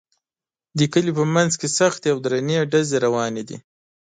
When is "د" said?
0.77-0.79